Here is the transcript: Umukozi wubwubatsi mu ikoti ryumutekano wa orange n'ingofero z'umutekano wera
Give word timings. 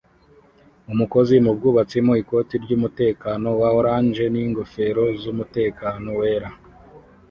Umukozi 0.91 1.35
wubwubatsi 1.43 1.97
mu 2.07 2.13
ikoti 2.21 2.53
ryumutekano 2.63 3.49
wa 3.61 3.69
orange 3.79 4.25
n'ingofero 4.33 5.03
z'umutekano 5.21 6.09
wera 6.19 6.49